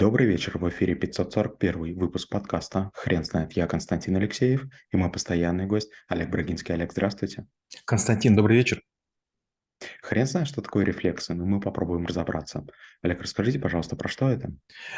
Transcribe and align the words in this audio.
Добрый 0.00 0.26
вечер, 0.26 0.56
в 0.56 0.66
эфире 0.70 0.94
541 0.94 1.94
выпуск 1.98 2.30
подкаста 2.30 2.90
«Хрен 2.94 3.22
знает». 3.22 3.52
Я 3.52 3.66
Константин 3.66 4.16
Алексеев 4.16 4.64
и 4.90 4.96
мой 4.96 5.12
постоянный 5.12 5.66
гость 5.66 5.90
Олег 6.08 6.30
Брагинский. 6.30 6.72
Олег, 6.72 6.92
здравствуйте. 6.92 7.46
Константин, 7.84 8.34
добрый 8.34 8.56
вечер. 8.56 8.80
Хрен 10.02 10.26
знает, 10.26 10.48
что 10.48 10.62
такое 10.62 10.84
рефлексы, 10.84 11.34
но 11.34 11.44
мы 11.44 11.60
попробуем 11.60 12.06
разобраться. 12.06 12.64
Олег, 13.02 13.22
расскажите, 13.22 13.58
пожалуйста, 13.58 13.96
про 13.96 14.08
что 14.08 14.28
это? 14.28 14.52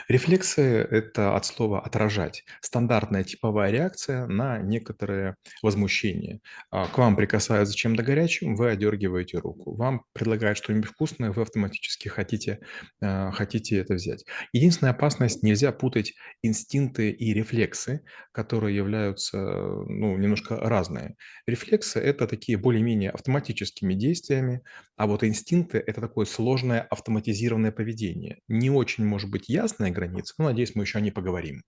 Рефлексы– 0.09 0.63
это 0.63 1.37
от 1.37 1.45
слова 1.47 1.81
«отражать». 1.81 2.45
Стандартная 2.61 3.25
типовая 3.25 3.71
реакция 3.71 4.27
на 4.27 4.59
некоторое 4.59 5.37
возмущение. 5.63 6.41
А, 6.71 6.87
к 6.87 6.99
вам 6.99 7.17
прикасаются 7.17 7.77
чем-то 7.77 8.03
горячим, 8.03 8.57
вы 8.57 8.71
одергиваете 8.71 9.39
руку. 9.39 9.75
Вам 9.77 10.05
предлагают 10.13 10.59
что-нибудь 10.59 10.91
вкусное, 10.91 11.33
вы 11.33 11.43
автоматически 11.43 12.09
хотите, 12.09 12.61
а, 13.01 13.31
хотите 13.33 13.79
это 13.79 13.95
взять. 13.95 14.25
Единственная 14.53 14.93
опасность– 14.93 15.43
нельзя 15.43 15.73
путать 15.73 16.15
инстинкты 16.43 17.11
и 17.11 17.33
рефлексы, 17.33 18.05
которые 18.33 18.77
являются 18.77 19.39
ну, 19.39 20.17
немножко 20.17 20.57
разные. 20.57 21.17
Рефлексы– 21.47 22.01
это 22.01 22.27
такие 22.27 22.59
более-менее 22.59 23.11
автоматическими 23.11 23.95
действиями, 23.95 24.63
а 24.97 25.07
вот 25.07 25.25
инстинкты– 25.25 25.79
это 25.79 26.01
такое 26.01 26.27
сложное 26.27 26.81
автоматизированное 26.83 27.73
поведение. 27.73 28.41
Не 28.49 28.71
очень, 28.71 29.05
может 29.05 29.31
быть, 29.31 29.49
ясная 29.49 29.91
граница, 29.91 30.35
но, 30.39 30.45
надеюсь, 30.45 30.75
мы 30.75 30.85
еще 30.85 30.99
о 30.99 31.01
ней 31.01 31.13
поговорим. 31.13 31.63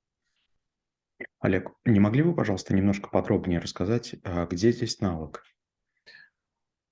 Олег, 1.40 1.70
не 1.84 2.00
могли 2.00 2.22
бы, 2.22 2.34
пожалуйста, 2.34 2.74
немножко 2.74 3.08
подробнее 3.08 3.60
рассказать, 3.60 4.16
а, 4.24 4.46
где 4.46 4.72
здесь 4.72 5.00
навык? 5.00 5.42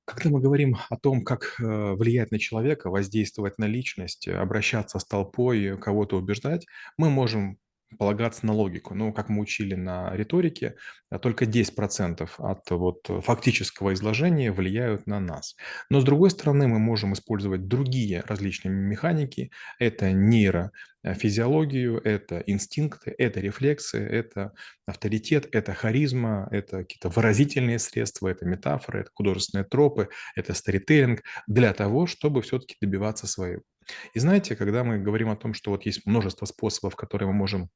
Когда 0.05 0.31
мы 0.31 0.41
говорим 0.41 0.77
о 0.91 0.97
том, 0.97 1.23
как 1.23 1.55
э, 1.61 1.65
влиять 1.65 2.33
на 2.33 2.39
человека, 2.41 2.91
воздействовать 2.91 3.59
на 3.59 3.67
личность, 3.67 4.27
обращаться 4.27 4.99
с 4.99 5.05
толпой, 5.05 5.79
кого-то 5.79 6.19
убеждать, 6.19 6.67
мы 6.97 7.09
можем 7.09 7.59
полагаться 7.99 8.47
на 8.47 8.53
логику. 8.53 8.95
Ну, 8.95 9.13
как 9.13 9.29
мы 9.29 9.41
учили 9.41 9.75
на 9.75 10.15
риторике, 10.15 10.77
а 11.11 11.19
только 11.19 11.45
10% 11.45 12.29
от 12.39 12.71
вот 12.71 13.07
фактического 13.25 13.93
изложения 13.93 14.51
влияют 14.53 15.07
на 15.07 15.21
нас. 15.21 15.57
Но 15.91 16.01
с 16.01 16.05
другой 16.05 16.31
стороны, 16.31 16.69
мы 16.69 16.79
можем 16.79 17.13
использовать 17.13 17.69
другие 17.69 18.23
различные 18.27 18.73
механики. 18.73 19.51
Это 19.79 20.13
нейрофизиологию, 20.13 22.01
это 22.03 22.43
инстинкты, 22.47 23.15
это 23.19 23.41
рефлексы, 23.41 23.99
это 23.99 24.53
авторитет, 24.87 25.49
это 25.53 25.75
харизма, 25.75 26.49
это 26.51 26.79
какие-то 26.79 27.09
выразительные 27.11 27.79
средства, 27.79 28.29
это 28.29 28.47
метафоры, 28.47 29.01
это 29.01 29.11
художественные 29.15 29.65
тропы, 29.65 30.09
это 30.35 30.55
сторителлинг 30.55 31.23
для 31.47 31.73
того, 31.75 32.07
чтобы 32.07 32.43
все-таки 32.43 32.77
добиваться 32.81 33.27
своего. 33.27 33.63
И 34.15 34.19
знаете, 34.19 34.57
когда 34.57 34.85
мы 34.85 34.99
говорим 34.99 35.29
о 35.29 35.37
том, 35.37 35.55
что 35.55 35.71
вот 35.71 35.87
есть 35.87 36.07
множество 36.07 36.47
способов, 36.47 36.97
которые 36.97 37.29
мы 37.29 37.35
можем 37.35 37.69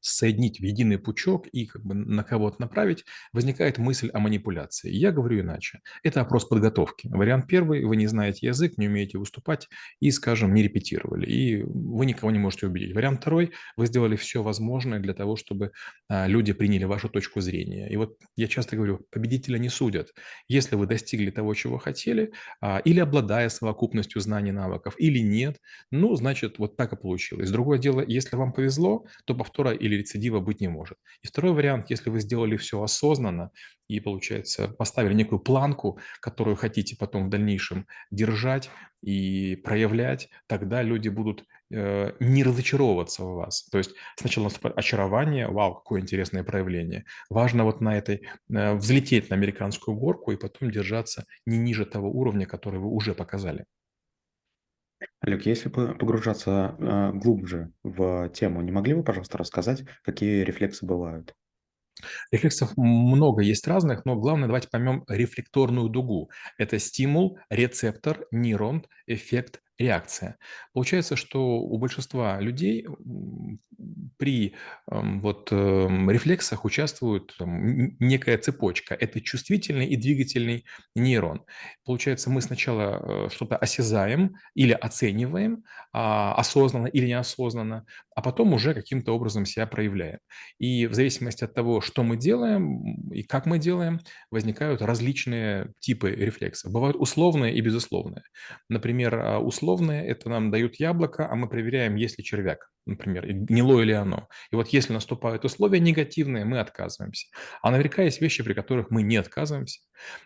соединить 0.00 0.60
в 0.60 0.62
единый 0.62 0.98
пучок 0.98 1.46
и 1.48 1.66
как 1.66 1.84
бы 1.84 1.94
на 1.94 2.24
кого-то 2.24 2.60
направить, 2.60 3.04
возникает 3.32 3.78
мысль 3.78 4.10
о 4.12 4.18
манипуляции. 4.18 4.90
Я 4.90 5.12
говорю 5.12 5.40
иначе. 5.40 5.80
Это 6.02 6.20
опрос 6.20 6.44
подготовки. 6.44 7.08
Вариант 7.08 7.46
первый, 7.46 7.84
вы 7.84 7.96
не 7.96 8.06
знаете 8.06 8.46
язык, 8.46 8.78
не 8.78 8.88
умеете 8.88 9.18
выступать 9.18 9.68
и, 10.00 10.10
скажем, 10.10 10.54
не 10.54 10.62
репетировали, 10.62 11.26
и 11.26 11.62
вы 11.62 12.06
никого 12.06 12.30
не 12.30 12.38
можете 12.38 12.66
убедить. 12.66 12.94
Вариант 12.94 13.20
второй, 13.20 13.52
вы 13.76 13.86
сделали 13.86 14.16
все 14.16 14.42
возможное 14.42 15.00
для 15.00 15.14
того, 15.14 15.36
чтобы 15.36 15.72
а, 16.08 16.26
люди 16.26 16.52
приняли 16.52 16.84
вашу 16.84 17.08
точку 17.08 17.40
зрения. 17.40 17.90
И 17.90 17.96
вот 17.96 18.18
я 18.36 18.48
часто 18.48 18.76
говорю, 18.76 19.06
победителя 19.10 19.58
не 19.58 19.68
судят. 19.68 20.14
Если 20.48 20.76
вы 20.76 20.86
достигли 20.86 21.30
того, 21.30 21.54
чего 21.54 21.78
хотели, 21.78 22.32
а, 22.60 22.78
или 22.84 23.00
обладая 23.00 23.48
совокупностью 23.48 24.20
знаний, 24.20 24.52
навыков, 24.52 24.94
или 24.98 25.18
нет, 25.18 25.60
ну, 25.90 26.14
значит, 26.16 26.58
вот 26.58 26.76
так 26.76 26.92
и 26.92 26.96
получилось. 26.96 27.50
Другое 27.50 27.78
дело, 27.78 28.02
если 28.06 28.36
вам 28.36 28.52
повезло, 28.52 29.04
то 29.24 29.34
повтора 29.34 29.58
повтора 29.58 29.72
или 29.88 29.96
рецидива 29.96 30.40
быть 30.40 30.60
не 30.60 30.68
может. 30.68 30.98
И 31.22 31.26
второй 31.26 31.52
вариант, 31.52 31.90
если 31.90 32.10
вы 32.10 32.20
сделали 32.20 32.56
все 32.56 32.82
осознанно 32.82 33.50
и, 33.88 34.00
получается, 34.00 34.68
поставили 34.68 35.14
некую 35.14 35.40
планку, 35.40 35.98
которую 36.20 36.56
хотите 36.56 36.96
потом 36.96 37.26
в 37.26 37.30
дальнейшем 37.30 37.86
держать 38.10 38.70
и 39.02 39.56
проявлять, 39.56 40.28
тогда 40.46 40.82
люди 40.82 41.08
будут 41.08 41.44
э, 41.70 42.12
не 42.20 42.44
разочаровываться 42.44 43.24
в 43.24 43.34
вас. 43.34 43.64
То 43.70 43.78
есть 43.78 43.94
сначала 44.16 44.44
наступает 44.44 44.76
очарование, 44.78 45.48
вау, 45.48 45.74
какое 45.74 46.00
интересное 46.00 46.44
проявление. 46.44 47.04
Важно 47.30 47.64
вот 47.64 47.80
на 47.80 47.96
этой, 47.96 48.28
э, 48.52 48.74
взлететь 48.74 49.30
на 49.30 49.36
американскую 49.36 49.96
горку 49.96 50.32
и 50.32 50.36
потом 50.36 50.70
держаться 50.70 51.24
не 51.46 51.58
ниже 51.58 51.86
того 51.86 52.10
уровня, 52.10 52.46
который 52.46 52.80
вы 52.80 52.88
уже 52.88 53.14
показали. 53.14 53.64
Олег, 55.20 55.46
если 55.46 55.68
погружаться 55.68 56.76
а, 56.78 57.12
глубже 57.12 57.72
в 57.82 58.28
тему, 58.30 58.62
не 58.62 58.72
могли 58.72 58.94
бы, 58.94 59.04
пожалуйста, 59.04 59.38
рассказать, 59.38 59.84
какие 60.02 60.42
рефлексы 60.42 60.86
бывают? 60.86 61.34
Рефлексов 62.30 62.76
много 62.76 63.42
есть 63.42 63.66
разных, 63.66 64.04
но 64.04 64.16
главное 64.16 64.46
давайте 64.46 64.68
поймем 64.68 65.04
рефлекторную 65.08 65.88
дугу. 65.88 66.30
Это 66.56 66.78
стимул, 66.78 67.38
рецептор, 67.50 68.26
нейрон, 68.30 68.86
эффект, 69.06 69.60
реакция. 69.78 70.38
Получается, 70.72 71.16
что 71.16 71.58
у 71.60 71.78
большинства 71.78 72.40
людей 72.40 72.86
при 74.18 74.54
эм, 74.90 75.20
вот 75.20 75.52
эм, 75.52 76.10
рефлексах 76.10 76.64
участвует 76.64 77.34
там, 77.38 77.96
некая 78.00 78.36
цепочка. 78.38 78.94
Это 78.94 79.20
чувствительный 79.20 79.86
и 79.86 79.96
двигательный 79.96 80.64
нейрон. 80.94 81.44
Получается, 81.84 82.28
мы 82.30 82.40
сначала 82.40 83.26
э, 83.26 83.28
что-то 83.30 83.56
осязаем 83.56 84.36
или 84.54 84.72
оцениваем, 84.72 85.64
а, 85.92 86.34
осознанно 86.34 86.88
или 86.88 87.06
неосознанно, 87.06 87.86
а 88.14 88.22
потом 88.22 88.52
уже 88.52 88.74
каким-то 88.74 89.12
образом 89.12 89.46
себя 89.46 89.66
проявляем. 89.66 90.18
И 90.58 90.86
в 90.86 90.94
зависимости 90.94 91.44
от 91.44 91.54
того, 91.54 91.80
что 91.80 92.02
мы 92.02 92.16
делаем 92.16 93.10
и 93.12 93.22
как 93.22 93.46
мы 93.46 93.58
делаем, 93.58 94.00
возникают 94.30 94.82
различные 94.82 95.72
типы 95.78 96.10
рефлексов. 96.10 96.72
Бывают 96.72 96.96
условные 96.96 97.54
и 97.54 97.60
безусловные. 97.60 98.22
Например, 98.68 99.14
а, 99.14 99.38
условные– 99.68 100.06
это 100.08 100.28
нам 100.28 100.50
дают 100.50 100.76
яблоко, 100.76 101.30
а 101.30 101.34
мы 101.34 101.48
проверяем, 101.48 101.96
есть 101.96 102.18
ли 102.18 102.24
червяк 102.24 102.70
например, 102.88 103.26
гнилое 103.26 103.84
ли 103.84 103.92
оно. 103.92 104.28
И 104.50 104.56
вот 104.56 104.68
если 104.68 104.92
наступают 104.92 105.44
условия 105.44 105.80
негативные, 105.80 106.44
мы 106.44 106.60
отказываемся. 106.60 107.28
А 107.62 107.70
наверняка 107.70 108.02
есть 108.02 108.20
вещи, 108.20 108.42
при 108.42 108.54
которых 108.54 108.90
мы 108.90 109.02
не 109.02 109.16
отказываемся. 109.16 109.80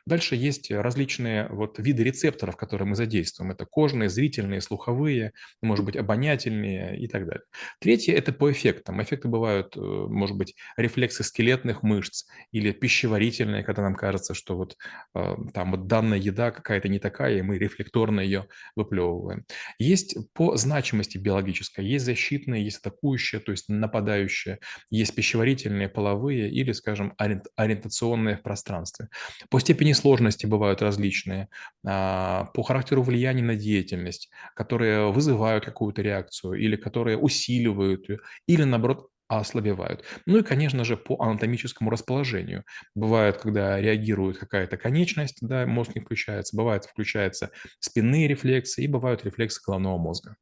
Дальше 0.07 0.37
есть 0.37 0.71
различные 0.71 1.49
вот 1.49 1.79
виды 1.79 2.03
рецепторов, 2.03 2.57
которые 2.57 2.89
мы 2.89 2.95
задействуем. 2.95 3.51
Это 3.51 3.67
кожные, 3.67 4.09
зрительные, 4.09 4.61
слуховые, 4.61 5.33
может 5.61 5.85
быть, 5.85 5.97
обонятельные 5.97 6.99
и 6.99 7.09
так 7.09 7.27
далее. 7.27 7.45
Третье– 7.81 8.15
это 8.17 8.33
по 8.33 8.51
эффектам. 8.51 9.03
Эффекты 9.03 9.29
бывают, 9.29 9.77
э, 9.77 9.81
может 9.81 10.37
быть, 10.37 10.55
рефлексы 10.77 11.23
скелетных 11.23 11.83
мышц 11.83 12.27
или 12.51 12.73
пищеварительные, 12.73 13.65
когда 13.65 13.83
нам 13.83 13.95
кажется, 13.95 14.35
что 14.35 14.57
вот 14.57 14.77
э, 15.15 15.37
там 15.55 15.71
вот 15.73 15.87
данная 15.87 16.19
еда 16.19 16.51
какая-то 16.51 16.89
не 16.89 16.99
такая, 16.99 17.39
и 17.39 17.43
мы 17.43 17.59
рефлекторно 17.59 18.21
ее 18.21 18.47
выплевываем. 18.77 19.45
Есть 19.79 20.17
по 20.35 20.57
значимости 20.57 21.19
биологической, 21.19 21.85
есть 21.85 22.05
защитные 22.05 22.52
защитные, 22.53 22.65
есть 22.65 22.79
атакующие, 22.79 23.41
то 23.41 23.53
есть 23.53 23.69
нападающие, 23.69 24.59
есть 24.91 25.15
пищеварительные, 25.15 25.89
половые 25.89 26.51
или, 26.51 26.73
скажем, 26.73 27.15
ориентационные 27.57 28.37
в 28.37 28.43
пространстве. 28.43 29.09
По 29.51 29.61
степени 29.61 29.93
сложности 29.93 30.47
бывают 30.47 30.83
различные, 30.83 31.49
а, 31.87 32.45
по 32.55 32.63
характеру 32.63 33.03
влияния 33.03 33.43
на 33.43 33.57
деятельность, 33.57 34.31
которые 34.55 35.11
вызывают 35.13 35.65
какую-то 35.65 36.03
реакцию 36.03 36.55
или 36.55 36.77
которые 36.77 37.19
усиливают 37.19 38.09
ее, 38.09 38.19
или, 38.47 38.63
наоборот, 38.65 39.09
ослабевают. 39.29 40.05
Ну 40.27 40.39
и, 40.39 40.43
конечно 40.43 40.85
же, 40.85 40.97
по 40.97 41.17
анатомическому 41.23 41.91
расположению. 41.91 42.65
Бывает, 42.95 43.39
когда 43.39 43.81
реагирует 43.81 44.37
какая-то 44.39 44.77
конечность, 44.77 45.39
да, 45.41 45.67
мозг 45.67 45.95
не 45.95 46.03
включается, 46.03 46.55
бывает, 46.57 46.85
включаются 46.85 47.51
спинные 47.81 48.29
рефлексы 48.29 48.83
и 48.83 48.89
бывают 48.89 49.25
рефлексы 49.25 49.61
головного 49.65 49.97
мозга. 49.99 50.37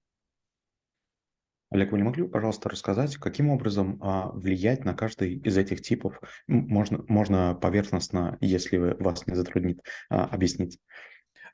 Олег, 1.70 1.92
вы 1.92 1.98
не 1.98 2.04
могли 2.04 2.24
бы, 2.24 2.28
пожалуйста, 2.28 2.68
рассказать, 2.68 3.16
каким 3.16 3.48
образом 3.48 3.98
а, 4.02 4.32
влиять 4.32 4.84
на 4.84 4.92
каждый 4.92 5.36
из 5.36 5.56
этих 5.56 5.82
типов? 5.82 6.20
Можно, 6.48 7.04
можно 7.06 7.54
поверхностно, 7.54 8.38
если 8.40 8.76
вас 8.76 9.26
не 9.28 9.36
затруднит, 9.36 9.80
а, 10.08 10.24
объяснить. 10.24 10.80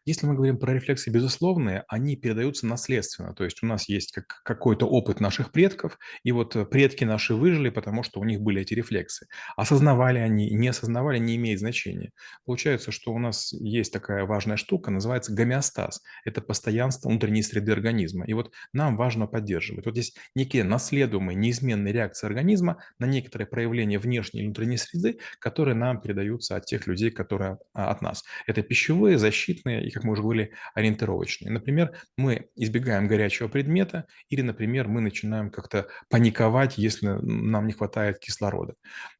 Если 0.07 0.25
мы 0.25 0.35
говорим 0.35 0.57
про 0.59 0.73
рефлексы 0.73 1.11
безусловные, 1.11 1.85
они 1.89 2.15
передаются 2.17 2.65
наследственно. 2.67 3.35
То 3.35 3.43
есть 3.43 3.63
у 3.65 3.67
нас 3.67 3.89
есть 3.89 4.13
как, 4.13 4.41
какой-то 4.45 4.87
опыт 4.87 5.19
наших 5.19 5.51
предков, 5.51 5.99
и 6.23 6.31
вот 6.31 6.55
э, 6.55 6.65
предки 6.65 7.03
наши 7.03 7.35
выжили, 7.35 7.71
потому 7.71 8.05
что 8.05 8.21
у 8.21 8.25
них 8.25 8.41
были 8.41 8.63
эти 8.63 8.73
рефлексы. 8.73 9.27
Осознавали 9.57 10.21
они, 10.21 10.49
не 10.51 10.69
осознавали, 10.69 11.19
не 11.19 11.35
имеет 11.35 11.59
значения. 11.59 12.13
Получается, 12.45 12.93
что 12.93 13.13
у 13.13 13.19
нас 13.19 13.53
есть 13.53 13.93
такая 13.93 14.25
важная 14.27 14.57
штука, 14.57 14.93
называется 14.93 15.33
гомеостаз. 15.33 16.01
Это 16.25 16.41
постоянство 16.41 17.09
внутренней 17.09 17.43
среды 17.43 17.73
организма. 17.73 18.25
И 18.27 18.33
вот 18.33 18.53
нам 18.73 18.97
важно 18.97 19.27
поддерживать. 19.27 19.87
Вот 19.87 19.95
здесь 19.95 20.15
некие 20.37 20.63
наследуемые, 20.63 21.35
неизменные 21.35 21.93
реакции 21.93 22.29
организма 22.29 22.81
на 23.01 23.07
некоторые 23.07 23.49
проявления 23.49 23.99
внешней 23.99 24.43
и 24.43 24.45
внутренней 24.45 24.77
среды, 24.77 25.19
которые 25.41 25.75
нам 25.75 26.01
передаются 26.01 26.55
от 26.55 26.67
тех 26.67 26.87
людей, 26.87 27.11
которые 27.11 27.59
а, 27.75 27.91
от 27.91 28.03
нас. 28.03 28.23
Это 28.47 28.63
пищевые, 28.63 29.19
защитные, 29.19 29.85
их 29.85 29.96
как 29.97 30.05
мы 30.05 30.13
уже 30.13 30.21
говорили, 30.21 30.53
ориентировочные. 30.75 31.51
Например, 31.51 31.93
мы 32.19 32.51
избегаем 32.55 33.09
горячего 33.09 33.49
предмета 33.49 34.05
или, 34.29 34.43
например, 34.43 34.89
мы 34.89 35.01
начинаем 35.01 35.51
как-то 35.51 35.87
паниковать, 36.11 36.77
если 36.77 37.07
нам 37.07 37.67
не 37.67 37.73
хватает 37.73 38.19
кислорода. 38.19 38.75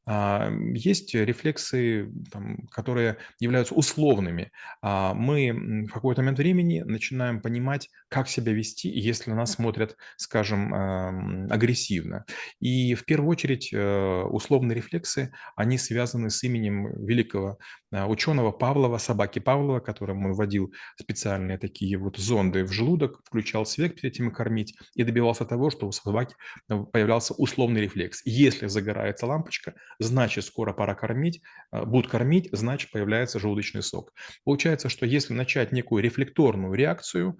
А, 0.05 0.51
есть 0.73 1.15
рефлексы, 1.15 2.11
там, 2.31 2.67
которые 2.67 3.17
являются 3.39 3.73
условными. 3.73 4.51
А, 4.83 5.15
мы 5.15 5.87
в 5.87 5.91
какой-то 5.91 6.21
момент 6.21 6.37
времени 6.37 6.83
начинаем 6.85 7.41
понимать, 7.41 7.89
как 8.09 8.29
себя 8.29 8.53
вести, 8.53 8.89
если 8.89 9.31
нас 9.31 9.53
смотрят, 9.53 9.95
скажем, 10.17 10.73
агрессивно. 11.51 12.25
И 12.59 12.95
в 12.95 13.05
первую 13.05 13.31
очередь 13.31 13.69
э, 13.73 14.21
условные 14.23 14.75
рефлексы, 14.75 15.31
они 15.55 15.77
связаны 15.77 16.29
с 16.29 16.43
именем 16.43 17.05
великого 17.05 17.57
а, 17.91 18.07
ученого 18.07 18.51
Павлова, 18.51 18.97
собаки 18.97 19.39
Павлова, 19.39 19.79
которому 19.79 20.29
он 20.29 20.33
вводил 20.33 20.73
специальные 20.99 21.57
такие 21.57 21.97
вот 21.97 22.17
зонды 22.17 22.63
в 22.63 22.71
желудок, 22.71 23.21
включал 23.25 23.65
свет 23.65 23.95
перед 23.95 24.13
этим 24.13 24.29
и 24.29 24.33
кормить, 24.33 24.75
и 24.93 25.03
добивался 25.03 25.45
того, 25.45 25.69
что 25.69 25.87
у 25.87 25.91
собаки 25.91 26.35
э, 26.69 26.77
появлялся 26.91 27.33
условный 27.33 27.81
рефлекс. 27.81 28.21
Если 28.25 28.67
загорается 28.67 29.25
лампочка, 29.25 29.75
значит 29.99 30.45
скоро 30.45 30.73
пора 30.73 30.95
кормить, 30.95 31.41
будут 31.71 32.09
кормить, 32.09 32.49
значит 32.51 32.91
появляется 32.91 33.39
желудочный 33.39 33.83
сок. 33.83 34.13
Получается, 34.43 34.89
что 34.89 35.05
если 35.05 35.33
начать 35.33 35.71
некую 35.71 36.03
рефлекторную 36.03 36.73
реакцию, 36.73 37.37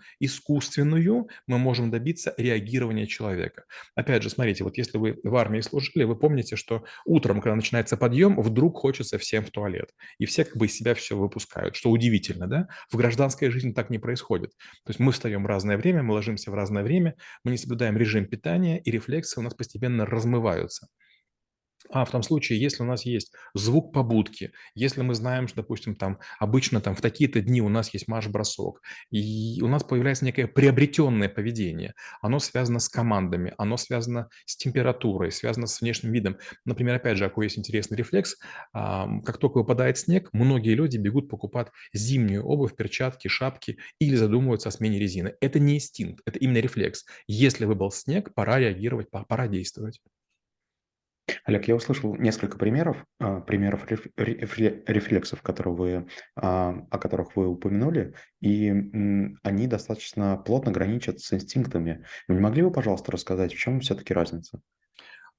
искусственную, 0.58 1.30
мы 1.48 1.58
можем 1.58 1.92
добиться 1.92 2.34
реагирования 2.38 3.08
человека. 3.08 3.64
Опять 3.96 4.24
же, 4.24 4.30
смотрите, 4.30 4.64
вот 4.64 4.78
если 4.78 4.98
вы 4.98 5.20
в 5.24 5.36
армии 5.36 5.62
служили, 5.62 6.04
вы 6.04 6.16
помните, 6.16 6.56
что 6.56 6.84
утром, 7.06 7.42
когда 7.42 7.56
начинается 7.56 7.98
подъем, 7.98 8.40
вдруг 8.40 8.78
хочется 8.78 9.18
всем 9.18 9.46
в 9.46 9.52
туалет. 9.52 9.94
И 10.20 10.26
все 10.26 10.46
как 10.46 10.58
бы 10.58 10.66
из 10.66 10.76
себя 10.76 10.94
все 10.96 11.16
выпускают, 11.16 11.76
что 11.76 11.90
удивительно, 11.90 12.48
да? 12.48 12.68
В 12.92 12.98
гражданской 12.98 13.50
жизни 13.50 13.72
так 13.72 13.90
не 13.90 14.00
происходит. 14.00 14.52
То 14.86 14.90
есть 14.90 15.00
мы 15.00 15.12
встаем 15.12 15.44
в 15.44 15.48
разное 15.48 15.78
время, 15.78 16.04
мы 16.04 16.14
ложимся 16.14 16.52
в 16.52 16.56
разное 16.56 16.84
время, 16.84 17.16
мы 17.44 17.52
не 17.52 17.58
соблюдаем 17.58 17.98
режим 17.98 18.26
питания, 18.26 18.80
и 18.80 18.92
рефлексы 18.92 19.40
у 19.40 19.44
нас 19.44 19.54
постепенно 19.54 20.06
размываются. 20.06 20.88
А 21.90 22.04
в 22.06 22.12
том 22.12 22.22
случае, 22.24 22.60
если 22.60 22.84
у 22.84 22.86
нас 22.86 23.06
есть 23.06 23.32
звук 23.54 23.94
побудки, 23.94 24.52
если 24.76 25.02
мы 25.02 25.16
знаем, 25.16 25.48
что, 25.48 25.58
допустим, 25.62 25.96
там 25.96 26.20
обычно 26.40 26.82
там 26.82 26.96
в 26.96 27.02
такие-то 27.02 27.42
дни 27.42 27.62
у 27.62 27.70
нас 27.70 27.94
есть 27.94 28.08
марш-бросок, 28.08 28.82
и 29.10 29.62
у 29.62 29.68
нас 29.68 29.84
появляется 29.84 30.26
некое 30.26 30.48
приобретенное 30.48 31.30
поведение, 31.30 31.94
оно 32.22 32.40
связано 32.40 32.80
с 32.80 32.90
командами, 32.90 33.54
оно 33.58 33.78
связано 33.78 34.30
с 34.46 34.58
температурой, 34.58 35.32
связано 35.32 35.68
с 35.68 35.82
внешним 35.82 36.12
видом. 36.12 36.38
Например, 36.66 36.96
опять 36.96 37.18
же, 37.18 37.24
какой 37.26 37.46
есть 37.46 37.58
интересный 37.58 37.98
рефлекс, 37.98 38.38
как 38.74 39.38
только 39.38 39.60
выпадает 39.60 39.98
снег, 39.98 40.30
многие 40.34 40.74
люди 40.76 40.98
бегут 40.98 41.30
покупать 41.30 41.68
зимнюю 41.94 42.44
обувь, 42.44 42.76
перчатки, 42.76 43.28
шапки 43.28 43.78
или 44.00 44.16
задумываются 44.16 44.70
о 44.70 44.72
смене 44.72 45.00
резины. 45.00 45.36
Это 45.42 45.60
не 45.60 45.76
инстинкт, 45.76 46.22
это 46.26 46.38
именно 46.40 46.58
рефлекс. 46.58 47.06
Если 47.28 47.66
выпал 47.66 47.92
снег, 47.92 48.34
пора 48.34 48.60
реагировать, 48.60 49.10
пора 49.10 49.48
действовать. 49.48 50.02
Олег, 51.48 51.66
я 51.70 51.76
услышал 51.76 52.14
несколько 52.18 52.58
примеров, 52.58 53.06
а, 53.22 53.40
примеров 53.40 53.88
рефлексов, 54.18 55.42
которые 55.42 55.74
вы, 55.74 56.08
а, 56.36 56.86
о 56.92 57.00
которых 57.00 57.38
вы 57.38 57.48
упомянули, 57.48 58.14
и 58.42 58.70
они 59.44 59.68
достаточно 59.68 60.36
плотно 60.38 60.74
граничат 60.74 61.22
с 61.22 61.32
инстинктами. 61.32 62.04
Вы 62.28 62.36
не 62.36 62.42
могли 62.42 62.64
бы, 62.64 62.72
пожалуйста, 62.72 63.14
рассказать, 63.14 63.54
в 63.54 63.58
чем 63.58 63.80
все-таки 63.80 64.14
разница? 64.14 64.60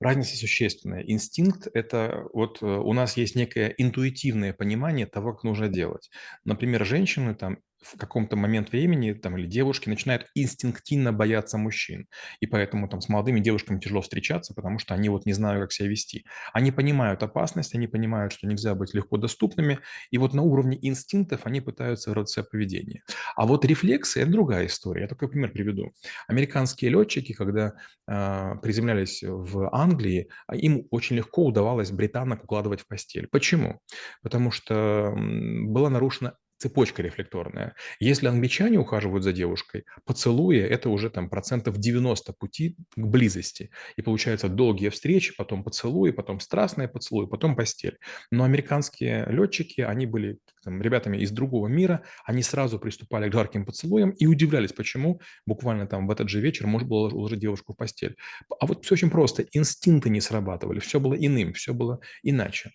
Разница 0.00 0.37
существенная. 0.37 1.02
Инстинкт– 1.02 1.69
это 1.75 2.25
вот 2.32 2.62
э, 2.62 2.66
у 2.66 2.93
нас 2.93 3.16
есть 3.16 3.34
некое 3.34 3.75
интуитивное 3.76 4.54
понимание 4.54 5.06
того, 5.06 5.34
как 5.34 5.44
нужно 5.44 5.69
делать. 5.69 6.08
Например, 6.44 6.87
женщины 6.87 7.34
там 7.34 7.58
в 7.80 7.96
каком-то 7.96 8.36
момент 8.36 8.72
времени 8.72 9.12
там, 9.12 9.36
или 9.38 9.46
девушки 9.46 9.88
начинают 9.88 10.26
инстинктивно 10.34 11.12
бояться 11.12 11.58
мужчин. 11.58 12.06
И 12.40 12.46
поэтому 12.46 12.88
там 12.88 13.00
с 13.00 13.08
молодыми 13.08 13.40
девушками 13.40 13.78
тяжело 13.78 14.00
встречаться, 14.00 14.54
потому 14.54 14.78
что 14.78 14.94
они 14.94 15.08
вот 15.08 15.26
не 15.26 15.32
знают, 15.32 15.62
как 15.62 15.72
себя 15.72 15.88
вести. 15.88 16.25
Они 16.52 16.72
понимают 16.72 17.22
опасность, 17.22 17.75
они 17.75 17.86
понимают, 17.86 18.32
что 18.32 18.46
нельзя 18.46 18.75
быть 18.75 18.94
легко 18.94 19.16
доступными, 19.16 19.78
и 20.10 20.19
вот 20.19 20.34
на 20.34 20.42
уровне 20.42 20.78
инстинктов 20.80 21.42
они 21.44 21.60
пытаются 21.60 22.10
вырвать 22.10 22.28
себя 22.28 22.44
поведение. 22.44 23.02
А 23.36 23.46
вот 23.46 23.64
рефлексы– 23.64 24.20
это 24.22 24.30
другая 24.30 24.66
история. 24.66 25.02
Я 25.02 25.08
такой 25.08 25.28
пример 25.28 25.52
приведу. 25.52 25.92
Американские 26.26 26.90
летчики, 26.90 27.32
когда 27.32 27.75
э, 28.06 28.54
приземлялись 28.62 29.22
в 29.22 29.69
Англии, 29.72 30.28
а 30.46 30.56
им 30.56 30.86
очень 30.90 31.16
легко 31.16 31.44
удавалось 31.44 31.90
британок 31.90 32.44
укладывать 32.44 32.80
в 32.80 32.88
постель. 32.88 33.28
Почему? 33.28 33.80
Потому 34.22 34.50
что 34.50 35.14
была 35.16 35.90
нарушена 35.90 36.34
цепочка 36.58 37.02
рефлекторная. 37.02 37.75
Если 38.00 38.26
англичане 38.26 38.78
ухаживают 38.78 39.25
за 39.25 39.32
девушкой, 39.32 39.84
поцелуя– 40.05 40.66
это 40.69 40.90
уже 40.90 41.08
там 41.10 41.31
процентов 41.31 41.78
90 41.78 42.32
пути 42.32 42.76
к 42.96 43.06
близости. 43.06 43.70
И 43.96 44.02
получаются 44.02 44.49
долгие 44.49 44.88
встречи, 44.90 45.34
потом 45.37 45.64
поцелуи, 45.64 46.10
потом 46.10 46.40
страстные 46.40 46.88
поцелуи, 46.88 47.26
потом 47.26 47.56
постель. 47.56 47.99
Но 48.31 48.44
американские 48.44 49.26
летчики, 49.31 49.81
они 49.81 50.06
были 50.06 50.38
там, 50.62 50.82
ребятами 50.82 51.16
из 51.19 51.31
другого 51.31 51.69
мира, 51.69 52.02
они 52.25 52.43
сразу 52.43 52.78
приступали 52.78 53.31
к 53.31 53.32
жарким 53.32 53.64
поцелуям 53.64 54.11
и 54.11 54.26
удивлялись, 54.26 54.72
почему 54.72 55.20
буквально 55.46 55.87
там 55.87 56.06
в 56.06 56.11
этот 56.11 56.28
же 56.28 56.40
вечер 56.40 56.66
можно 56.66 56.88
было 56.88 57.08
уложить 57.08 57.38
девушку 57.38 57.72
в 57.72 57.76
постель. 57.76 58.16
А 58.61 58.66
вот 58.66 58.84
все 58.84 58.94
очень 58.94 59.11
просто. 59.11 59.46
Инстинкты 59.52 60.11
не 60.11 60.20
срабатывали, 60.20 60.81
все 60.81 61.00
было 61.00 61.14
иным, 61.14 61.52
все 61.52 61.72
было 61.72 62.00
иначе. 62.22 62.72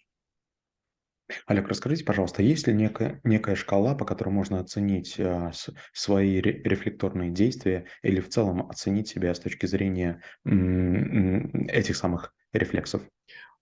Олег, 1.47 1.67
расскажите, 1.67 2.03
пожалуйста, 2.03 2.41
есть 2.41 2.67
ли 2.67 2.73
некая, 2.73 3.19
некая 3.23 3.55
шкала, 3.55 3.95
по 3.95 4.05
которой 4.05 4.29
можно 4.29 4.59
оценить 4.59 5.19
а, 5.19 5.51
свои 5.93 6.41
ре- 6.41 6.61
рефлекторные 6.63 7.31
действия 7.31 7.85
или 8.01 8.19
в 8.19 8.29
целом 8.29 8.69
оценить 8.69 9.07
себя 9.07 9.33
с 9.33 9.39
точки 9.39 9.65
зрения 9.65 10.21
этих 10.45 11.95
самых 11.95 12.33
рефлексов? 12.53 13.03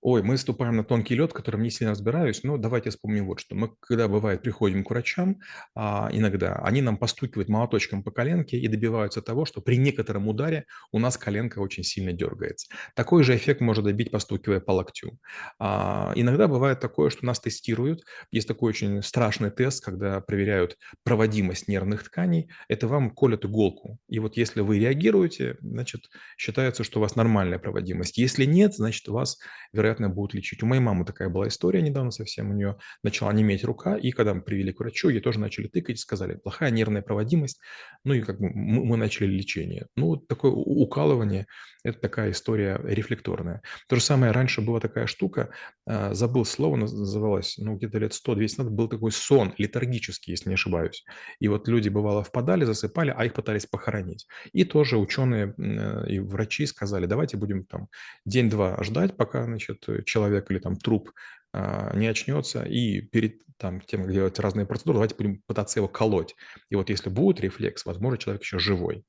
Ой, 0.03 0.23
мы 0.23 0.37
ступаем 0.37 0.77
на 0.77 0.83
тонкий 0.83 1.13
лед, 1.13 1.29
в 1.29 1.33
котором 1.35 1.61
не 1.61 1.69
сильно 1.69 1.91
разбираюсь, 1.91 2.43
но 2.43 2.57
давайте 2.57 2.89
вспомним 2.89 3.27
вот 3.27 3.39
что. 3.39 3.55
Мы, 3.55 3.69
когда 3.81 4.07
бывает, 4.07 4.41
приходим 4.41 4.83
к 4.83 4.89
врачам, 4.89 5.39
а, 5.75 6.09
иногда 6.11 6.55
они 6.63 6.81
нам 6.81 6.97
постукивают 6.97 7.49
молоточком 7.49 8.03
по 8.03 8.09
коленке 8.09 8.57
и 8.57 8.67
добиваются 8.67 9.21
того, 9.21 9.45
что 9.45 9.61
при 9.61 9.75
некотором 9.77 10.27
ударе 10.27 10.65
у 10.91 10.97
нас 10.97 11.17
коленка 11.17 11.59
очень 11.59 11.83
сильно 11.83 12.13
дергается. 12.13 12.67
Такой 12.95 13.23
же 13.23 13.35
эффект 13.35 13.61
может 13.61 13.83
добить, 13.85 14.09
постукивая 14.09 14.59
по 14.59 14.71
локтю. 14.71 15.19
А, 15.59 16.13
иногда 16.15 16.47
бывает 16.47 16.79
такое, 16.79 17.11
что 17.11 17.23
нас 17.25 17.39
тестируют. 17.39 18.03
Есть 18.31 18.47
такой 18.47 18.69
очень 18.69 19.03
страшный 19.03 19.51
тест, 19.51 19.83
когда 19.85 20.19
проверяют 20.21 20.77
проводимость 21.03 21.67
нервных 21.67 22.03
тканей. 22.03 22.49
Это 22.67 22.87
вам 22.87 23.11
колят 23.11 23.45
иголку. 23.45 23.99
И 24.09 24.17
вот 24.17 24.35
если 24.35 24.61
вы 24.61 24.79
реагируете, 24.79 25.57
значит, 25.61 26.09
считается, 26.37 26.83
что 26.83 26.99
у 26.99 27.01
вас 27.01 27.15
нормальная 27.15 27.59
проводимость. 27.59 28.17
Если 28.17 28.45
нет, 28.45 28.73
значит, 28.73 29.07
у 29.07 29.13
вас, 29.13 29.37
вероятно, 29.73 29.90
вероятно, 29.91 30.09
будут 30.09 30.33
лечить. 30.33 30.63
У 30.63 30.65
моей 30.65 30.81
мамы 30.81 31.05
такая 31.05 31.29
была 31.29 31.47
история 31.47 31.81
недавно 31.81 32.11
совсем, 32.11 32.51
у 32.51 32.53
нее 32.53 32.77
начала 33.03 33.31
неметь 33.33 33.63
рука, 33.63 33.97
и 33.97 34.11
когда 34.11 34.33
мы 34.33 34.41
привели 34.41 34.71
к 34.71 34.79
врачу, 34.79 35.09
ей 35.09 35.19
тоже 35.19 35.39
начали 35.39 35.67
тыкать, 35.67 35.99
сказали, 35.99 36.35
плохая 36.35 36.71
нервная 36.71 37.01
проводимость, 37.01 37.59
ну 38.03 38.13
и 38.13 38.21
как 38.21 38.39
бы 38.39 38.49
мы, 38.49 38.85
мы 38.85 38.97
начали 38.97 39.27
лечение. 39.27 39.87
Ну, 39.95 40.15
такое 40.15 40.51
укалывание, 40.51 41.45
это 41.83 41.99
такая 41.99 42.31
история 42.31 42.79
рефлекторная. 42.83 43.61
То 43.87 43.95
же 43.95 44.01
самое, 44.01 44.31
раньше 44.31 44.61
была 44.61 44.79
такая 44.79 45.07
штука, 45.07 45.49
а, 45.85 46.13
забыл 46.13 46.45
слово, 46.45 46.75
называлось, 46.75 47.57
ну, 47.57 47.75
где-то 47.75 47.97
лет 47.99 48.13
100-200 48.13 48.55
назад, 48.57 48.71
был 48.71 48.87
такой 48.87 49.11
сон 49.11 49.53
летаргический, 49.57 50.31
если 50.31 50.49
не 50.49 50.55
ошибаюсь. 50.55 51.03
И 51.39 51.47
вот 51.47 51.67
люди, 51.67 51.89
бывало, 51.89 52.23
впадали, 52.23 52.65
засыпали, 52.65 53.13
а 53.15 53.25
их 53.25 53.33
пытались 53.33 53.65
похоронить. 53.65 54.27
И 54.53 54.63
тоже 54.63 54.97
ученые 54.97 55.53
э, 55.57 56.09
и 56.09 56.19
врачи 56.19 56.65
сказали, 56.65 57.05
давайте 57.05 57.37
будем 57.37 57.65
там 57.65 57.87
день-два 58.25 58.81
ждать, 58.83 59.17
пока, 59.17 59.45
значит, 59.45 59.80
Э, 59.87 60.03
человек 60.03 60.51
или 60.51 60.59
там 60.59 60.75
труп 60.75 61.11
а, 61.53 61.95
не 61.95 62.07
очнется, 62.07 62.63
и 62.63 63.01
перед 63.01 63.41
там, 63.57 63.81
тем, 63.81 64.03
как 64.03 64.13
делать 64.13 64.39
разные 64.39 64.65
процедуры, 64.65 64.95
давайте 64.95 65.15
будем 65.15 65.41
пытаться 65.45 65.79
его 65.79 65.87
колоть. 65.87 66.35
И 66.69 66.75
вот 66.75 66.89
если 66.89 67.09
будет 67.09 67.41
рефлекс, 67.41 67.85
возможно, 67.85 68.17
человек 68.17 68.41
еще 68.41 68.57
живой. 68.57 69.05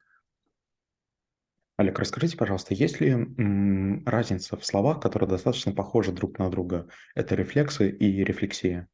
Олег, 1.78 1.98
расскажите, 1.98 2.36
пожалуйста, 2.36 2.74
есть 2.74 3.00
ли 3.00 3.16
разница 4.04 4.56
в 4.56 4.64
словах, 4.64 5.00
которые 5.00 5.28
достаточно 5.28 5.72
похожи 5.72 6.12
друг 6.12 6.38
на 6.38 6.50
друга? 6.50 6.86
Это 7.14 7.34
рефлексы 7.34 7.90
и 7.90 8.22
рефлексия. 8.22 8.88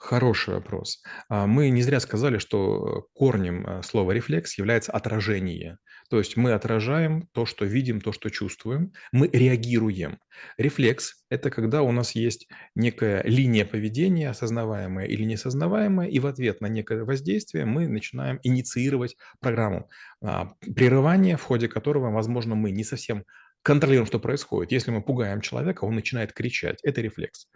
Хороший 0.00 0.54
вопрос. 0.54 1.02
А, 1.28 1.46
мы 1.46 1.68
не 1.68 1.82
зря 1.82 2.00
сказали, 2.00 2.38
что 2.38 3.06
корнем 3.12 3.66
э, 3.66 3.82
слова 3.82 4.12
«рефлекс» 4.12 4.56
является 4.56 4.92
отражение. 4.92 5.76
То 6.08 6.16
есть 6.16 6.38
мы 6.38 6.52
отражаем 6.52 7.28
то, 7.32 7.44
что 7.44 7.66
видим, 7.66 8.00
то, 8.00 8.10
что 8.10 8.30
чувствуем, 8.30 8.94
мы 9.12 9.28
реагируем. 9.30 10.18
Рефлекс– 10.56 11.22
это 11.28 11.50
когда 11.50 11.82
у 11.82 11.92
нас 11.92 12.12
есть 12.12 12.48
некая 12.74 13.22
линия 13.24 13.66
поведения, 13.66 14.30
осознаваемая 14.30 15.06
или 15.06 15.24
несознаваемая, 15.24 16.08
и 16.08 16.18
в 16.18 16.26
ответ 16.26 16.62
на 16.62 16.68
некое 16.68 17.04
воздействие 17.04 17.66
мы 17.66 17.86
начинаем 17.86 18.40
инициировать 18.42 19.18
программу. 19.38 19.90
А, 20.22 20.54
прерывание, 20.74 21.36
в 21.36 21.42
ходе 21.42 21.68
которого, 21.68 22.10
возможно, 22.10 22.54
мы 22.54 22.70
не 22.70 22.84
совсем 22.84 23.26
контролируем, 23.62 24.06
что 24.06 24.18
происходит. 24.18 24.72
Если 24.72 24.90
мы 24.90 25.02
пугаем 25.02 25.40
человека, 25.40 25.84
он 25.84 25.94
начинает 25.94 26.32
кричать. 26.32 26.80
Это 26.82 27.00
рефлекс. 27.00 27.48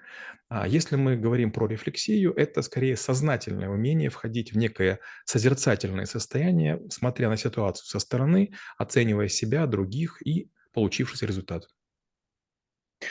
А 0.49 0.67
если 0.69 0.97
мы 0.97 1.17
говорим 1.17 1.51
про 1.53 1.67
рефлексию, 1.67 2.33
это 2.35 2.63
скорее 2.63 2.97
сознательное 2.97 3.69
умение 3.69 4.11
входить 4.11 4.53
в 4.53 4.57
некое 4.57 5.01
созерцательное 5.25 6.07
состояние, 6.07 6.81
смотря 6.91 7.29
на 7.29 7.37
ситуацию 7.37 7.87
со 7.87 7.99
стороны, 7.99 8.53
оценивая 8.79 9.29
себя, 9.29 9.67
других 9.67 10.21
и 10.27 10.51
получившийся 10.73 11.27
результат. 11.27 11.65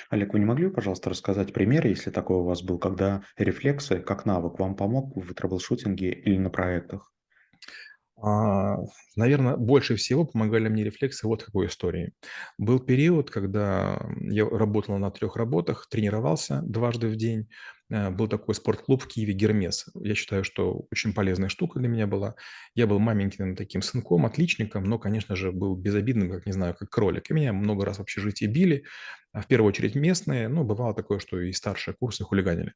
Олег, 0.10 0.34
вы 0.34 0.40
не 0.40 0.46
могли 0.46 0.68
бы, 0.68 0.74
пожалуйста, 0.74 1.10
рассказать 1.10 1.54
пример, 1.54 1.86
если 1.88 2.10
такой 2.10 2.38
у 2.38 2.44
вас 2.44 2.62
был, 2.64 2.80
когда 2.80 3.24
рефлексы, 3.38 4.00
как 4.00 4.26
навык, 4.26 4.60
вам 4.60 4.76
помог 4.76 5.16
в 5.16 5.34
трэблшутинге 5.34 6.12
или 6.12 6.38
на 6.38 6.50
проектах? 6.50 7.14
А, 8.25 8.77
наверно, 9.18 9.58
больше 9.58 9.96
всего 9.98 10.25
помогали 10.25 10.70
мне 10.70 10.84
рефлексы 10.86 11.27
вот 11.27 11.44
какой 11.44 11.68
истории. 11.68 12.13
Был 12.58 12.80
период, 12.80 13.30
когда 13.30 14.00
я 14.22 14.48
работал 14.48 14.98
на 14.98 15.12
трех 15.12 15.36
работах, 15.36 15.88
тренировался 15.89 16.62
дважды 16.63 17.10
в 17.10 17.18
день. 17.18 17.50
Э, 17.92 18.10
был 18.10 18.28
такой 18.28 18.56
спортклуб 18.56 19.04
в 19.04 19.08
Киеве 19.08 19.34
"Гермес". 19.34 19.88
Я 19.96 20.16
считаю, 20.16 20.44
что 20.44 20.86
очень 20.92 21.13
полезная 21.13 21.50
штука 21.50 21.80
для 21.80 21.88
меня 21.90 22.08
была. 22.08 22.36
Я 22.75 22.88
был 22.88 23.00
маменькиным 23.00 23.56
таким 23.56 23.82
сынком, 23.82 24.25
отличником, 24.25 24.84
но, 24.86 25.00
конечно 25.00 25.36
же, 25.36 25.52
был 25.52 25.75
безобидным, 25.75 26.30
как, 26.32 26.46
не 26.46 26.54
знаю, 26.54 26.75
как 26.75 26.90
кролик. 26.90 27.30
И 27.30 27.34
меня 27.34 27.54
много 27.54 27.86
раз 27.86 27.98
в 27.98 28.02
общежитии 28.02 28.46
били, 28.46 28.86
а 29.32 29.42
в 29.42 29.48
первую 29.48 29.70
очередь 29.70 29.96
местные, 29.96 30.48
но 30.48 30.63
бывало 30.63 30.94
такое, 30.94 31.20
что 31.20 31.40
и 31.40 31.52
старшие 31.54 31.96
курсы 31.96 32.24
хулиганили. 32.24 32.74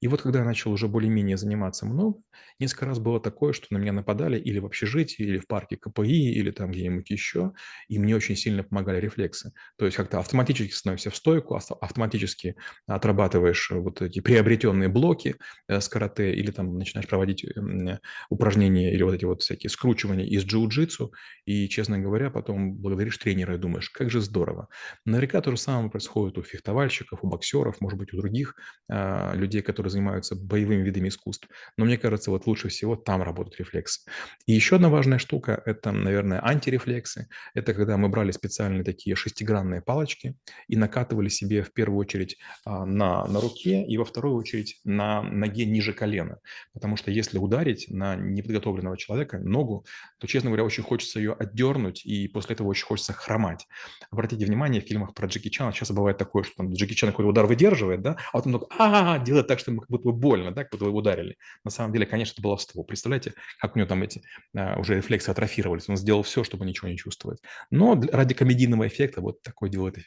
И 0.00 0.08
вот 0.08 0.22
когда 0.22 0.40
я 0.40 0.44
начал 0.44 0.72
уже 0.72 0.88
более-менее 0.88 1.36
заниматься 1.36 1.86
много, 1.86 2.20
несколько 2.58 2.86
раз 2.86 2.98
было 2.98 3.20
такое, 3.20 3.52
что 3.52 3.66
на 3.70 3.78
меня 3.78 3.92
нападали 3.92 4.38
или 4.38 4.58
в 4.58 4.66
общежитии, 4.66 5.22
или 5.24 5.38
в 5.38 5.46
парке 5.46 5.76
КПИ, 5.76 6.32
или 6.32 6.50
там 6.50 6.70
где-нибудь 6.70 7.10
еще, 7.10 7.52
и 7.88 7.98
мне 7.98 8.14
очень 8.16 8.36
сильно 8.36 8.62
помогали 8.62 9.00
рефлексы. 9.00 9.52
То 9.78 9.84
есть 9.86 9.96
как-то 9.96 10.18
автоматически 10.20 10.72
становишься 10.72 11.10
в 11.10 11.16
стойку, 11.16 11.56
автоматически 11.56 12.56
отрабатываешь 12.86 13.70
вот 13.70 14.02
эти 14.02 14.20
приобретенные 14.46 14.88
блоки 14.88 15.34
э, 15.66 15.80
с 15.80 15.88
карате 15.88 16.32
или 16.32 16.52
там 16.52 16.78
начинаешь 16.78 17.08
проводить 17.08 17.44
э, 17.44 17.98
упражнения 18.30 18.94
или 18.94 19.02
вот 19.02 19.14
эти 19.14 19.24
вот 19.24 19.42
всякие 19.42 19.70
скручивания 19.70 20.24
из 20.24 20.44
джиу-джитсу, 20.44 21.10
и, 21.46 21.68
честно 21.68 21.98
говоря, 21.98 22.30
потом 22.30 22.74
благодаришь 22.74 23.18
тренера 23.18 23.56
и 23.56 23.58
думаешь, 23.58 23.90
как 23.90 24.08
же 24.08 24.20
здорово. 24.20 24.68
Наверняка 25.04 25.40
то 25.40 25.50
же 25.50 25.56
самое 25.56 25.90
происходит 25.90 26.38
у 26.38 26.42
фехтовальщиков, 26.42 27.24
у 27.24 27.26
боксеров, 27.26 27.80
может 27.80 27.98
быть, 27.98 28.12
у 28.14 28.16
других 28.18 28.54
а, 28.88 29.34
людей, 29.34 29.62
которые 29.62 29.90
занимаются 29.90 30.36
боевыми 30.36 30.82
видами 30.82 31.08
искусств. 31.08 31.48
Но 31.76 31.84
мне 31.84 31.98
кажется, 31.98 32.30
вот 32.30 32.46
лучше 32.46 32.68
всего 32.68 32.94
там 32.94 33.22
работают 33.22 33.58
рефлексы. 33.58 34.02
И 34.46 34.52
еще 34.52 34.76
одна 34.76 34.88
важная 34.88 35.18
штука– 35.18 35.60
это, 35.66 35.90
наверное, 35.90 36.40
антирефлексы. 36.44 37.28
Это 37.54 37.74
когда 37.74 37.96
мы 37.96 38.08
брали 38.08 38.30
специальные 38.30 38.84
такие 38.84 39.16
шестигранные 39.16 39.82
палочки 39.82 40.36
и 40.68 40.76
накатывали 40.76 41.28
себе 41.28 41.62
в 41.62 41.72
первую 41.72 41.98
очередь 41.98 42.36
а, 42.64 42.86
на, 42.86 43.26
на 43.26 43.40
руке 43.40 43.84
и 43.84 43.98
во 43.98 44.04
вторую 44.04 44.35
очередь 44.36 44.80
на 44.84 45.22
ноге 45.22 45.64
ниже 45.64 45.92
колена. 45.92 46.38
Потому 46.72 46.96
что 46.96 47.10
если 47.10 47.38
ударить 47.38 47.86
на 47.88 48.16
неподготовленного 48.16 48.96
человека 48.96 49.38
ногу, 49.38 49.84
то, 50.18 50.26
честно 50.26 50.50
говоря, 50.50 50.64
очень 50.64 50.82
хочется 50.82 51.18
ее 51.18 51.32
отдернуть, 51.32 52.04
и 52.04 52.28
после 52.28 52.54
этого 52.54 52.68
очень 52.68 52.86
хочется 52.86 53.12
хромать. 53.12 53.66
Обратите 54.10 54.44
внимание, 54.44 54.80
в 54.80 54.86
фильмах 54.86 55.14
про 55.14 55.26
Джеки 55.26 55.48
Чана 55.48 55.72
часто 55.72 55.94
бывает 55.94 56.18
такое, 56.18 56.42
что 56.42 56.56
там 56.56 56.72
Джеки 56.72 56.94
Чан 56.94 57.10
какой-то 57.10 57.30
удар 57.30 57.46
выдерживает, 57.46 58.02
да, 58.02 58.16
а 58.32 58.38
потом 58.38 58.66
а 58.78 59.18
делает 59.18 59.46
так, 59.46 59.58
что 59.58 59.70
ему 59.70 59.80
как 59.80 59.90
будто 59.90 60.04
бы 60.04 60.12
больно, 60.12 60.52
да, 60.52 60.64
как 60.64 60.72
будто 60.72 60.86
его 60.86 60.98
ударили. 60.98 61.36
На 61.64 61.70
самом 61.70 61.92
деле, 61.92 62.06
конечно, 62.06 62.32
это 62.32 62.42
баловство. 62.42 62.82
Представляете, 62.82 63.34
как 63.58 63.76
у 63.76 63.78
него 63.78 63.88
там 63.88 64.02
эти 64.02 64.22
а, 64.54 64.78
уже 64.78 64.96
рефлексы 64.96 65.30
атрофировались. 65.30 65.88
Он 65.88 65.96
сделал 65.96 66.22
все, 66.22 66.44
чтобы 66.44 66.66
ничего 66.66 66.88
не 66.88 66.96
чувствовать. 66.96 67.40
Но 67.70 68.00
ради 68.12 68.34
комедийного 68.34 68.86
эффекта 68.86 69.20
вот 69.20 69.42
такой 69.42 69.70
делает, 69.70 69.98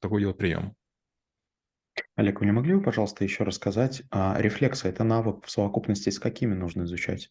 такой 0.00 0.20
делает 0.20 0.38
прием. 0.38 0.76
Олег, 2.16 2.40
вы 2.40 2.46
не 2.46 2.52
могли 2.52 2.74
бы, 2.74 2.82
пожалуйста, 2.82 3.22
еще 3.24 3.44
рассказать, 3.44 4.02
а 4.10 4.36
рефлексы– 4.40 4.88
это 4.88 5.04
навык 5.04 5.44
в 5.44 5.50
совокупности 5.50 6.10
с 6.10 6.18
какими 6.18 6.54
нужно 6.54 6.82
изучать? 6.84 7.30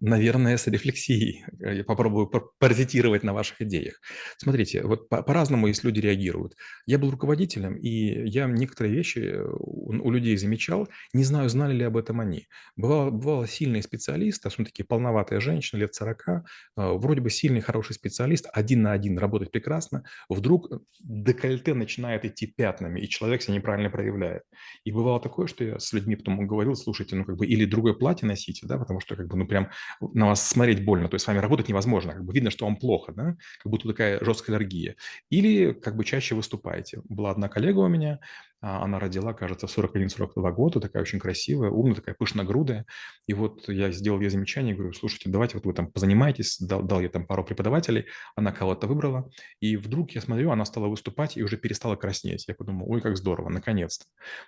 Наверное, 0.00 0.56
с 0.56 0.66
рефлексией. 0.66 1.44
Э, 1.60 1.76
я 1.76 1.84
попробую 1.84 2.30
паразитировать 2.58 3.22
на 3.22 3.32
ваших 3.34 3.60
идеях. 3.62 4.00
Смотрите, 4.36 4.82
вот 4.82 5.08
по- 5.08 5.22
по-разному 5.22 5.66
есть 5.66 5.84
люди 5.84 6.00
реагируют. 6.00 6.54
Я 6.86 6.98
был 6.98 7.10
руководителем, 7.10 7.76
и 7.76 8.28
я 8.28 8.46
некоторые 8.46 8.94
вещи 8.94 9.18
э, 9.18 9.44
у, 9.44 9.90
у 9.92 10.10
людей 10.10 10.36
замечал, 10.36 10.88
не 11.12 11.24
знаю, 11.24 11.48
знали 11.48 11.74
ли 11.74 11.84
об 11.84 11.96
этом 11.96 12.20
они. 12.20 12.46
Бывало, 12.76 13.10
бывало 13.10 13.46
сильный 13.46 13.82
специалист, 13.82 14.44
особенно 14.46 14.66
такие 14.66 14.84
полноватые 14.86 15.40
женщины, 15.40 15.80
лет 15.80 15.94
40, 15.94 16.28
э, 16.28 16.42
вроде 16.76 17.20
бы 17.20 17.30
сильный, 17.30 17.60
хороший 17.60 17.94
специалист, 17.94 18.46
один 18.52 18.82
на 18.82 18.92
один 18.92 19.18
работает 19.18 19.52
прекрасно, 19.52 20.04
вдруг 20.28 20.68
декольте 21.00 21.74
начинает 21.74 22.24
идти 22.24 22.46
пятнами, 22.46 23.00
и 23.00 23.08
человек 23.08 23.42
себя 23.42 23.54
неправильно 23.54 23.90
проявляет. 23.90 24.42
И 24.84 24.92
бывало 24.92 25.20
такое, 25.20 25.46
что 25.46 25.64
я 25.64 25.78
с 25.78 25.92
людьми 25.92 26.16
потом 26.16 26.46
говорил, 26.46 26.74
слушайте, 26.74 27.16
ну 27.16 27.24
как 27.24 27.36
бы 27.36 27.46
или 27.46 27.64
другое 27.64 27.94
платье 27.94 28.26
носите, 28.26 28.66
да, 28.66 28.78
потому 28.78 29.00
что 29.00 29.16
как 29.16 29.28
бы, 29.28 29.36
ну 29.36 29.46
прям 29.46 29.57
прям 29.58 29.70
на 30.00 30.26
вас 30.26 30.46
смотреть 30.46 30.84
больно, 30.84 31.08
то 31.08 31.14
есть 31.14 31.24
с 31.24 31.28
вами 31.28 31.38
работать 31.38 31.68
невозможно, 31.68 32.12
как 32.12 32.24
бы 32.24 32.32
видно, 32.32 32.50
что 32.50 32.64
вам 32.64 32.76
плохо, 32.76 33.12
да, 33.12 33.36
как 33.62 33.70
будто 33.70 33.88
такая 33.88 34.22
жесткая 34.24 34.56
аллергия. 34.56 34.96
Или 35.30 35.72
как 35.72 35.96
бы 35.96 36.04
чаще 36.04 36.34
выступаете. 36.34 37.02
Была 37.08 37.30
одна 37.30 37.48
коллега 37.48 37.80
у 37.80 37.88
меня, 37.88 38.20
она 38.60 38.98
родила, 38.98 39.32
кажется, 39.34 39.66
в 39.66 39.78
41-42 39.78 40.52
года, 40.52 40.80
такая 40.80 41.02
очень 41.02 41.20
красивая, 41.20 41.70
умная, 41.70 41.94
такая 41.94 42.14
пышногрудая. 42.14 42.86
И 43.26 43.34
вот 43.34 43.68
я 43.68 43.92
сделал 43.92 44.20
ей 44.20 44.30
замечание, 44.30 44.74
говорю, 44.74 44.92
слушайте, 44.92 45.30
давайте 45.30 45.56
вот 45.56 45.66
вы 45.66 45.72
там 45.74 45.92
позанимаетесь, 45.92 46.58
дал, 46.58 46.82
дал 46.82 47.00
ей 47.00 47.08
там 47.08 47.26
пару 47.26 47.44
преподавателей, 47.44 48.06
она 48.34 48.52
кого-то 48.52 48.86
выбрала, 48.86 49.30
и 49.60 49.76
вдруг 49.76 50.10
я 50.12 50.20
смотрю, 50.20 50.50
она 50.50 50.64
стала 50.64 50.88
выступать 50.88 51.36
и 51.36 51.42
уже 51.42 51.56
перестала 51.56 51.96
краснеть. 51.96 52.46
Я 52.48 52.54
подумал, 52.54 52.90
ой, 52.90 53.00
как 53.00 53.16
здорово, 53.16 53.48
наконец-то. 53.48 54.06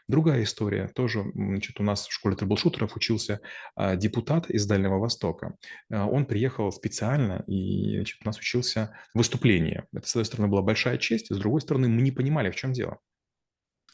Другая 0.09 0.43
история, 0.43 0.89
тоже, 0.89 1.25
значит, 1.35 1.79
у 1.79 1.83
нас 1.85 2.07
в 2.07 2.13
школе 2.13 2.35
трэблшутеров 2.35 2.97
учился 2.97 3.41
а, 3.77 3.97
депутат 3.97 4.51
из 4.51 4.67
Дальнего 4.67 4.99
Востока. 4.99 5.55
А, 5.91 6.07
он 6.07 6.27
приехал 6.27 6.73
специально 6.73 7.45
и, 7.47 7.97
значит, 7.97 8.19
у 8.23 8.27
нас 8.27 8.39
учился 8.39 8.97
выступление. 9.15 9.87
Это, 9.93 10.07
с 10.07 10.11
одной 10.11 10.25
стороны, 10.25 10.49
была 10.49 10.63
большая 10.63 10.99
честь, 10.99 11.33
с 11.33 11.39
другой 11.39 11.61
стороны, 11.61 11.89
мы 11.89 12.03
не 12.03 12.11
понимали, 12.11 12.51
в 12.51 12.57
чем 12.57 12.73
дело 12.73 12.99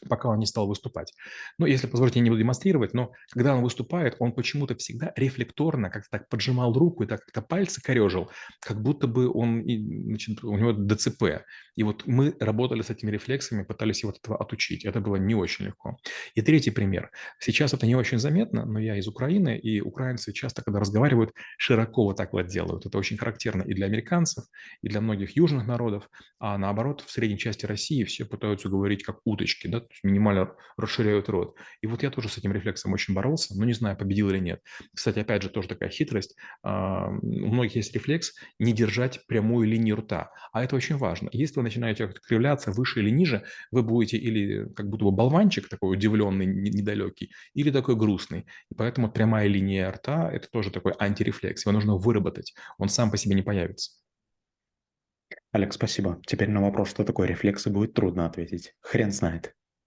пока 0.09 0.29
он 0.29 0.39
не 0.39 0.45
стал 0.45 0.67
выступать. 0.67 1.13
Ну, 1.57 1.65
если 1.65 1.87
позволите, 1.87 2.19
я 2.19 2.23
не 2.23 2.29
буду 2.29 2.39
демонстрировать, 2.41 2.93
но 2.93 3.11
когда 3.29 3.55
он 3.55 3.63
выступает, 3.63 4.15
он 4.19 4.33
почему-то 4.33 4.75
всегда 4.75 5.13
рефлекторно 5.15 5.89
как-то 5.89 6.09
так 6.11 6.29
поджимал 6.29 6.73
руку 6.73 7.03
и 7.03 7.07
так 7.07 7.21
как-то 7.21 7.41
пальцы 7.41 7.81
корежил, 7.81 8.29
как 8.59 8.81
будто 8.81 9.07
бы 9.07 9.31
он, 9.31 9.63
значит, 9.63 10.43
у 10.43 10.57
него 10.57 10.73
ДЦП. 10.73 11.43
И 11.75 11.83
вот 11.83 12.03
мы 12.07 12.35
работали 12.39 12.81
с 12.81 12.89
этими 12.89 13.11
рефлексами, 13.11 13.63
пытались 13.63 14.01
его 14.01 14.11
от 14.11 14.17
этого 14.17 14.37
отучить. 14.37 14.83
Это 14.83 14.99
было 14.99 15.15
не 15.15 15.35
очень 15.35 15.65
легко. 15.65 15.97
И 16.33 16.41
третий 16.41 16.71
пример. 16.71 17.11
Сейчас 17.39 17.73
это 17.73 17.85
не 17.85 17.95
очень 17.95 18.17
заметно, 18.17 18.65
но 18.65 18.79
я 18.79 18.97
из 18.97 19.07
Украины, 19.07 19.57
и 19.57 19.79
украинцы 19.79 20.33
часто, 20.33 20.63
когда 20.63 20.79
разговаривают, 20.79 21.31
широко 21.57 22.05
вот 22.05 22.17
так 22.17 22.33
вот 22.33 22.47
делают. 22.47 22.85
Это 22.85 22.97
очень 22.97 23.17
характерно 23.17 23.61
и 23.61 23.73
для 23.73 23.85
американцев, 23.85 24.45
и 24.81 24.89
для 24.89 25.01
многих 25.01 25.35
южных 25.35 25.67
народов. 25.67 26.09
А 26.39 26.57
наоборот, 26.57 27.01
в 27.01 27.11
средней 27.11 27.37
части 27.37 27.65
России 27.65 28.03
все 28.03 28.25
пытаются 28.25 28.69
говорить 28.69 29.03
как 29.03 29.19
уточки, 29.23 29.67
да, 29.67 29.83
минимально 30.03 30.55
расширяют 30.77 31.29
рот. 31.29 31.55
И 31.81 31.87
вот 31.87 32.03
я 32.03 32.09
тоже 32.09 32.29
с 32.29 32.37
этим 32.37 32.53
рефлексом 32.53 32.93
очень 32.93 33.13
боролся, 33.13 33.57
но 33.57 33.65
не 33.65 33.73
знаю, 33.73 33.97
победил 33.97 34.29
или 34.29 34.39
нет. 34.39 34.61
Кстати, 34.93 35.19
опять 35.19 35.43
же, 35.43 35.49
тоже 35.49 35.67
такая 35.67 35.89
хитрость. 35.89 36.35
А, 36.63 37.07
у 37.09 37.47
многих 37.47 37.75
есть 37.75 37.93
рефлекс 37.93 38.33
не 38.59 38.73
держать 38.73 39.25
прямую 39.27 39.67
линию 39.67 39.97
рта, 39.97 40.31
а 40.51 40.63
это 40.63 40.75
очень 40.75 40.97
важно. 40.97 41.29
Если 41.31 41.55
вы 41.55 41.63
начинаете 41.63 42.07
кривляться 42.27 42.71
выше 42.71 43.01
или 43.01 43.09
ниже, 43.09 43.43
вы 43.71 43.83
будете 43.83 44.17
или 44.17 44.67
как 44.73 44.89
будто 44.89 45.05
бы 45.05 45.11
болванчик 45.11 45.69
такой 45.69 45.93
удивленный, 45.93 46.45
недалекий, 46.45 47.31
или 47.53 47.71
такой 47.71 47.95
грустный. 47.95 48.45
И 48.69 48.75
поэтому 48.75 49.11
прямая 49.11 49.47
линия 49.47 49.91
рта– 49.91 50.29
это 50.33 50.49
тоже 50.49 50.71
такой 50.71 50.93
антирефлекс. 50.99 51.65
Его 51.65 51.73
нужно 51.73 51.95
выработать. 51.95 52.53
Он 52.77 52.89
сам 52.89 53.11
по 53.11 53.17
себе 53.17 53.35
не 53.35 53.41
появится. 53.41 53.91
Олег, 55.51 55.73
спасибо. 55.73 56.21
Теперь 56.25 56.49
на 56.49 56.61
вопрос, 56.61 56.89
что 56.89 57.03
такое 57.03 57.27
рефлексы, 57.27 57.69
будет 57.69 57.93
трудно 57.93 58.25
ответить. 58.25 58.75
Хрен 58.81 59.11
знает. 59.11 59.55